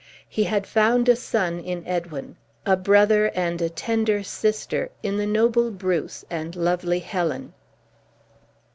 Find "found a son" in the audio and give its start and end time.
0.65-1.59